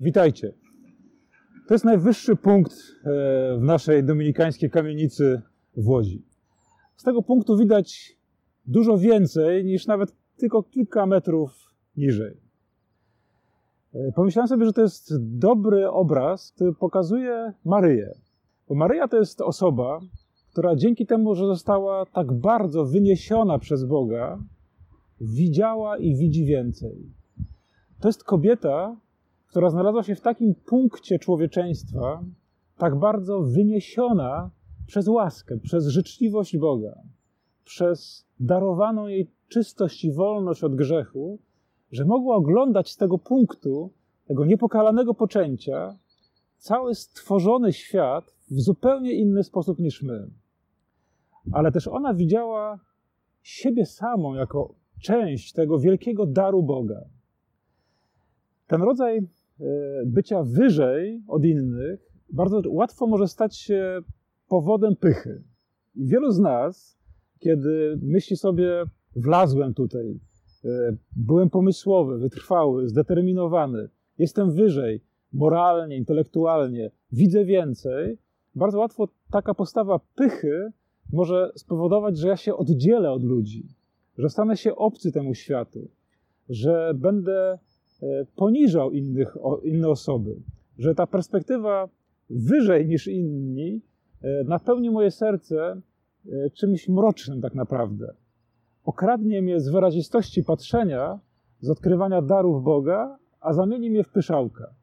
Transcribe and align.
Witajcie. 0.00 0.52
To 1.68 1.74
jest 1.74 1.84
najwyższy 1.84 2.36
punkt 2.36 2.72
e, 2.72 2.78
w 3.58 3.62
naszej 3.62 4.04
dominikańskiej 4.04 4.70
kamienicy 4.70 5.42
w 5.76 5.88
Łodzi. 5.88 6.22
Z 6.96 7.02
tego 7.02 7.22
punktu 7.22 7.56
widać 7.56 8.16
dużo 8.66 8.98
więcej 8.98 9.64
niż 9.64 9.86
nawet 9.86 10.14
tylko 10.36 10.62
kilka 10.62 11.06
metrów 11.06 11.74
niżej. 11.96 12.36
E, 13.94 14.12
pomyślałem 14.12 14.48
sobie, 14.48 14.66
że 14.66 14.72
to 14.72 14.82
jest 14.82 15.14
dobry 15.38 15.90
obraz, 15.90 16.52
który 16.52 16.72
pokazuje 16.72 17.52
Maryję. 17.64 18.14
Bo 18.68 18.74
Maryja 18.74 19.08
to 19.08 19.16
jest 19.16 19.40
osoba, 19.40 20.00
która 20.52 20.76
dzięki 20.76 21.06
temu, 21.06 21.34
że 21.34 21.46
została 21.46 22.06
tak 22.06 22.32
bardzo 22.32 22.84
wyniesiona 22.84 23.58
przez 23.58 23.84
Boga, 23.84 24.38
widziała 25.20 25.98
i 25.98 26.16
widzi 26.16 26.44
więcej. 26.44 27.12
To 28.00 28.08
jest 28.08 28.24
kobieta, 28.24 28.96
która 29.46 29.70
znalazła 29.70 30.02
się 30.02 30.14
w 30.14 30.20
takim 30.20 30.54
punkcie 30.54 31.18
człowieczeństwa, 31.18 32.24
tak 32.78 32.98
bardzo 32.98 33.40
wyniesiona 33.40 34.50
przez 34.86 35.08
łaskę, 35.08 35.58
przez 35.58 35.86
życzliwość 35.86 36.58
Boga, 36.58 36.94
przez 37.64 38.26
darowaną 38.40 39.06
jej 39.06 39.30
czystość 39.48 40.04
i 40.04 40.12
wolność 40.12 40.64
od 40.64 40.76
grzechu, 40.76 41.38
że 41.92 42.04
mogła 42.04 42.36
oglądać 42.36 42.90
z 42.90 42.96
tego 42.96 43.18
punktu, 43.18 43.90
tego 44.26 44.44
niepokalanego 44.44 45.14
poczęcia, 45.14 45.98
cały 46.58 46.94
stworzony 46.94 47.72
świat 47.72 48.34
w 48.50 48.60
zupełnie 48.60 49.12
inny 49.12 49.42
sposób 49.42 49.78
niż 49.78 50.02
my. 50.02 50.30
Ale 51.52 51.72
też 51.72 51.88
ona 51.88 52.14
widziała 52.14 52.78
siebie 53.42 53.86
samą 53.86 54.34
jako 54.34 54.74
część 55.02 55.52
tego 55.52 55.78
wielkiego 55.78 56.26
daru 56.26 56.62
Boga. 56.62 57.04
Ten 58.66 58.82
rodzaj 58.82 59.18
e, 59.18 59.24
bycia 60.06 60.42
wyżej 60.42 61.22
od 61.28 61.44
innych 61.44 62.00
bardzo 62.32 62.62
łatwo 62.66 63.06
może 63.06 63.28
stać 63.28 63.56
się 63.56 64.00
powodem 64.48 64.96
pychy. 64.96 65.42
Wielu 65.96 66.30
z 66.30 66.38
nas, 66.38 66.98
kiedy 67.38 67.98
myśli 68.02 68.36
sobie, 68.36 68.84
wlazłem 69.16 69.74
tutaj, 69.74 70.20
e, 70.64 70.96
byłem 71.16 71.50
pomysłowy, 71.50 72.18
wytrwały, 72.18 72.88
zdeterminowany, 72.88 73.88
jestem 74.18 74.50
wyżej 74.50 75.00
moralnie, 75.32 75.96
intelektualnie, 75.96 76.90
widzę 77.12 77.44
więcej, 77.44 78.18
bardzo 78.54 78.78
łatwo 78.78 79.08
taka 79.30 79.54
postawa 79.54 80.00
pychy 80.14 80.72
może 81.12 81.52
spowodować, 81.54 82.18
że 82.18 82.28
ja 82.28 82.36
się 82.36 82.56
oddzielę 82.56 83.10
od 83.10 83.24
ludzi, 83.24 83.68
że 84.18 84.30
stanę 84.30 84.56
się 84.56 84.76
obcy 84.76 85.12
temu 85.12 85.34
światu, 85.34 85.88
że 86.48 86.92
będę 86.94 87.58
poniżał 88.36 88.90
innych, 88.90 89.36
inne 89.62 89.88
osoby, 89.88 90.36
że 90.78 90.94
ta 90.94 91.06
perspektywa 91.06 91.88
wyżej 92.30 92.86
niż 92.86 93.08
inni 93.08 93.82
e, 94.22 94.44
napełni 94.44 94.90
moje 94.90 95.10
serce 95.10 95.80
e, 96.26 96.50
czymś 96.50 96.88
mrocznym 96.88 97.40
tak 97.40 97.54
naprawdę. 97.54 98.14
Okradnie 98.84 99.42
mnie 99.42 99.60
z 99.60 99.68
wyrazistości 99.68 100.44
patrzenia, 100.44 101.20
z 101.60 101.70
odkrywania 101.70 102.22
darów 102.22 102.64
Boga, 102.64 103.18
a 103.40 103.52
zamieni 103.52 103.90
mnie 103.90 104.04
w 104.04 104.08
pyszałka. 104.08 104.74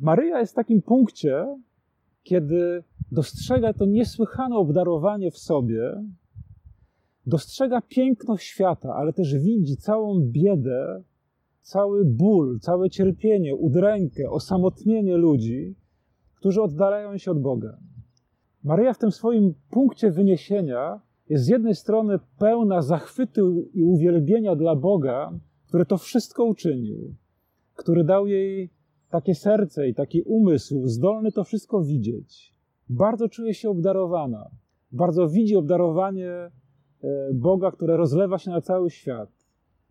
Maryja 0.00 0.40
jest 0.40 0.52
w 0.52 0.56
takim 0.56 0.82
punkcie, 0.82 1.46
kiedy 2.22 2.84
dostrzega 3.12 3.72
to 3.72 3.84
niesłychane 3.84 4.56
obdarowanie 4.56 5.30
w 5.30 5.38
sobie, 5.38 6.02
dostrzega 7.26 7.80
piękno 7.88 8.36
świata, 8.36 8.94
ale 8.94 9.12
też 9.12 9.38
widzi 9.38 9.76
całą 9.76 10.20
biedę, 10.20 11.02
cały 11.62 12.04
ból, 12.04 12.58
całe 12.60 12.90
cierpienie, 12.90 13.54
udrękę, 13.56 14.30
osamotnienie 14.30 15.16
ludzi, 15.16 15.74
którzy 16.34 16.62
oddalają 16.62 17.18
się 17.18 17.30
od 17.30 17.40
Boga. 17.40 17.78
Maryja 18.64 18.92
w 18.92 18.98
tym 18.98 19.10
swoim 19.10 19.54
punkcie 19.70 20.10
wyniesienia 20.10 21.00
jest 21.28 21.44
z 21.44 21.48
jednej 21.48 21.74
strony 21.74 22.18
pełna 22.38 22.82
zachwytu 22.82 23.68
i 23.74 23.84
uwielbienia 23.84 24.56
dla 24.56 24.76
Boga, 24.76 25.32
który 25.68 25.86
to 25.86 25.98
wszystko 25.98 26.44
uczynił, 26.44 27.14
który 27.74 28.04
dał 28.04 28.26
jej 28.26 28.70
takie 29.10 29.34
serce 29.34 29.88
i 29.88 29.94
taki 29.94 30.22
umysł 30.22 30.86
zdolny 30.86 31.32
to 31.32 31.44
wszystko 31.44 31.82
widzieć. 31.82 32.54
Bardzo 32.88 33.28
czuje 33.28 33.54
się 33.54 33.70
obdarowana, 33.70 34.50
bardzo 34.92 35.28
widzi 35.28 35.56
obdarowanie 35.56 36.30
e, 36.30 36.50
Boga, 37.34 37.70
które 37.70 37.96
rozlewa 37.96 38.38
się 38.38 38.50
na 38.50 38.60
cały 38.60 38.90
świat. 38.90 39.30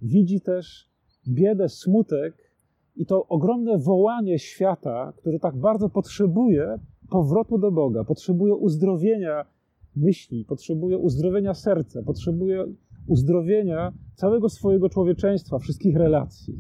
Widzi 0.02 0.42
też 0.42 0.91
biedę, 1.28 1.70
smutek 1.70 2.52
i 2.96 3.06
to 3.06 3.28
ogromne 3.28 3.78
wołanie 3.78 4.40
świata, 4.40 5.14
który 5.18 5.40
tak 5.40 5.58
bardzo 5.58 5.90
potrzebuje 5.90 6.80
powrotu 7.10 7.58
do 7.58 7.72
Boga, 7.72 8.04
potrzebuje 8.04 8.56
uzdrowienia 8.56 9.46
myśli, 9.96 10.46
potrzebuje 10.46 10.98
uzdrowienia 10.98 11.54
serca, 11.54 12.04
potrzebuje 12.04 12.66
uzdrowienia 13.08 13.94
całego 14.16 14.50
swojego 14.50 14.90
człowieczeństwa, 14.90 15.60
wszystkich 15.60 15.96
relacji. 15.96 16.56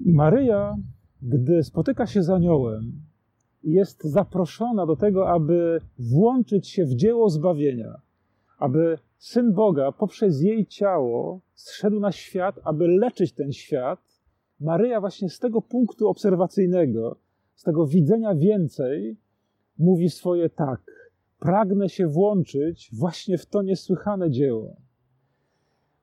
I 0.00 0.12
Maryja, 0.12 0.76
gdy 1.22 1.62
spotyka 1.62 2.06
się 2.06 2.22
z 2.22 2.30
aniołem, 2.30 2.92
jest 3.64 4.04
zaproszona 4.04 4.86
do 4.86 4.96
tego, 4.96 5.28
aby 5.28 5.80
włączyć 5.98 6.68
się 6.68 6.86
w 6.86 6.94
dzieło 6.94 7.30
zbawienia, 7.30 8.00
aby 8.62 8.98
Syn 9.18 9.52
Boga 9.52 9.92
poprzez 9.92 10.42
jej 10.42 10.66
ciało 10.66 11.40
zszedł 11.54 12.00
na 12.00 12.12
świat, 12.12 12.60
aby 12.64 12.88
leczyć 12.88 13.32
ten 13.32 13.52
świat. 13.52 14.00
Maryja 14.60 15.00
właśnie 15.00 15.28
z 15.28 15.38
tego 15.38 15.62
punktu 15.62 16.08
obserwacyjnego, 16.08 17.16
z 17.54 17.62
tego 17.62 17.86
widzenia 17.86 18.34
więcej, 18.34 19.16
mówi 19.78 20.08
swoje 20.08 20.48
tak. 20.50 20.80
Pragnę 21.38 21.88
się 21.88 22.06
włączyć 22.06 22.90
właśnie 22.92 23.38
w 23.38 23.46
to 23.46 23.62
niesłychane 23.62 24.30
dzieło. 24.30 24.76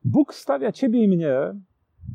Bóg 0.05 0.33
stawia 0.33 0.71
Ciebie 0.71 1.03
i 1.03 1.07
mnie 1.07 1.55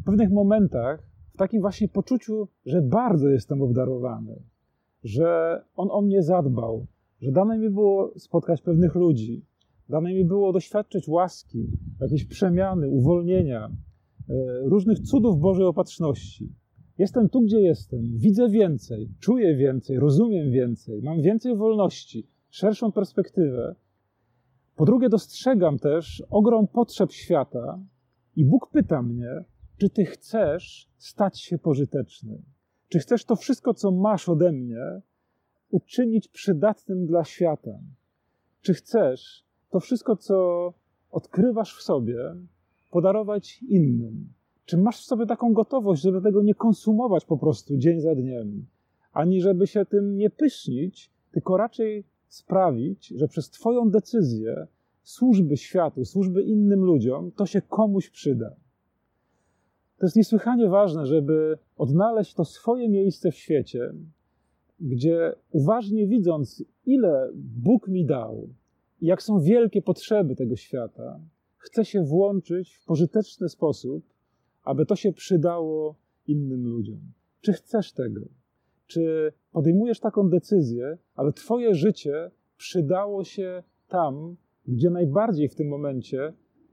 w 0.00 0.04
pewnych 0.04 0.30
momentach 0.30 1.02
w 1.34 1.36
takim 1.36 1.60
właśnie 1.60 1.88
poczuciu, 1.88 2.48
że 2.66 2.82
bardzo 2.82 3.28
jestem 3.28 3.62
obdarowany, 3.62 4.42
że 5.04 5.60
On 5.76 5.88
o 5.90 6.00
mnie 6.02 6.22
zadbał, 6.22 6.86
że 7.20 7.32
dane 7.32 7.58
mi 7.58 7.70
było 7.70 8.12
spotkać 8.16 8.62
pewnych 8.62 8.94
ludzi, 8.94 9.44
dane 9.88 10.14
mi 10.14 10.24
było 10.24 10.52
doświadczyć 10.52 11.08
łaski, 11.08 11.66
jakiejś 12.00 12.24
przemiany, 12.24 12.88
uwolnienia, 12.88 13.70
e, 14.28 14.34
różnych 14.62 15.00
cudów 15.00 15.40
Bożej 15.40 15.66
opatrzności. 15.66 16.52
Jestem 16.98 17.28
tu, 17.28 17.40
gdzie 17.40 17.60
jestem, 17.60 18.18
widzę 18.18 18.48
więcej, 18.48 19.08
czuję 19.20 19.56
więcej, 19.56 19.98
rozumiem 19.98 20.50
więcej, 20.50 21.02
mam 21.02 21.22
więcej 21.22 21.56
wolności, 21.56 22.26
szerszą 22.50 22.92
perspektywę. 22.92 23.74
Po 24.76 24.84
drugie, 24.84 25.08
dostrzegam 25.08 25.78
też 25.78 26.22
ogrom 26.30 26.66
potrzeb 26.68 27.12
świata 27.12 27.78
i 28.36 28.44
Bóg 28.44 28.70
pyta 28.70 29.02
mnie, 29.02 29.44
czy 29.76 29.90
ty 29.90 30.04
chcesz 30.04 30.88
stać 30.98 31.40
się 31.40 31.58
pożyteczny? 31.58 32.42
Czy 32.88 32.98
chcesz 32.98 33.24
to 33.24 33.36
wszystko, 33.36 33.74
co 33.74 33.90
masz 33.90 34.28
ode 34.28 34.52
mnie, 34.52 35.00
uczynić 35.70 36.28
przydatnym 36.28 37.06
dla 37.06 37.24
świata? 37.24 37.78
Czy 38.60 38.74
chcesz 38.74 39.44
to 39.74 39.80
wszystko, 39.80 40.16
co 40.16 40.72
odkrywasz 41.10 41.76
w 41.76 41.82
sobie, 41.82 42.34
podarować 42.90 43.62
innym? 43.68 44.28
Czy 44.64 44.76
masz 44.76 45.00
w 45.00 45.04
sobie 45.04 45.26
taką 45.26 45.52
gotowość, 45.52 46.02
żeby 46.02 46.22
tego 46.22 46.42
nie 46.42 46.54
konsumować 46.54 47.24
po 47.24 47.38
prostu 47.38 47.76
dzień 47.76 48.00
za 48.00 48.14
dniem, 48.14 48.66
ani 49.12 49.40
żeby 49.40 49.66
się 49.66 49.84
tym 49.84 50.16
nie 50.16 50.30
pysznić, 50.30 51.10
tylko 51.32 51.56
raczej 51.56 52.04
sprawić, 52.28 53.08
że 53.08 53.28
przez 53.28 53.50
Twoją 53.50 53.90
decyzję 53.90 54.66
służby 55.02 55.56
światu, 55.56 56.04
służby 56.04 56.42
innym 56.42 56.80
ludziom, 56.80 57.32
to 57.32 57.46
się 57.46 57.62
komuś 57.62 58.10
przyda? 58.10 58.56
To 59.98 60.06
jest 60.06 60.16
niesłychanie 60.16 60.68
ważne, 60.68 61.06
żeby 61.06 61.58
odnaleźć 61.76 62.34
to 62.34 62.44
swoje 62.44 62.88
miejsce 62.88 63.30
w 63.30 63.36
świecie, 63.36 63.94
gdzie 64.80 65.34
uważnie 65.50 66.06
widząc, 66.06 66.64
ile 66.86 67.30
Bóg 67.34 67.88
mi 67.88 68.06
dał 68.06 68.48
jak 69.06 69.22
są 69.22 69.40
wielkie 69.40 69.82
potrzeby 69.82 70.36
tego 70.36 70.56
świata, 70.56 71.20
chcę 71.56 71.84
się 71.84 72.02
włączyć 72.02 72.74
w 72.74 72.84
pożyteczny 72.84 73.48
sposób, 73.48 74.04
aby 74.64 74.86
to 74.86 74.96
się 74.96 75.12
przydało 75.12 75.94
innym 76.26 76.66
ludziom. 76.66 77.00
Czy 77.40 77.52
chcesz 77.52 77.92
tego? 77.92 78.20
Czy 78.86 79.32
podejmujesz 79.52 80.00
taką 80.00 80.28
decyzję, 80.28 80.98
aby 81.14 81.32
Twoje 81.32 81.74
życie 81.74 82.30
przydało 82.56 83.24
się 83.24 83.62
tam, 83.88 84.36
gdzie 84.68 84.90
najbardziej 84.90 85.48
w 85.48 85.54
tym 85.54 85.68
momencie 85.68 86.32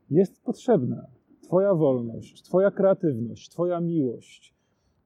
jest 0.10 0.44
potrzebne? 0.44 1.08
Twoja 1.44 1.74
wolność, 1.74 2.44
Twoja 2.44 2.72
kreatywność, 2.72 3.50
Twoja 3.50 3.80
miłość, 3.80 4.56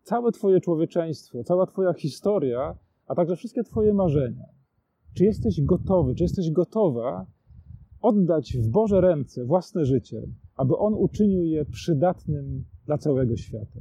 całe 0.02 0.32
Twoje 0.32 0.60
człowieczeństwo, 0.60 1.44
cała 1.44 1.66
Twoja 1.66 1.94
historia, 1.94 2.76
a 3.08 3.16
także 3.16 3.36
wszystkie 3.36 3.64
Twoje 3.64 3.94
marzenia. 3.94 4.55
Czy 5.16 5.24
jesteś 5.24 5.62
gotowy, 5.62 6.16
czy 6.16 6.24
jesteś 6.24 6.52
gotowa 6.52 7.26
oddać 8.02 8.58
w 8.58 8.70
Boże 8.70 9.02
ręce 9.02 9.46
własne 9.46 9.86
życie, 9.86 10.22
aby 10.56 10.78
On 10.78 10.94
uczynił 10.94 11.44
je 11.44 11.66
przydatnym 11.66 12.66
dla 12.86 12.98
całego 12.98 13.36
świata? 13.36 13.80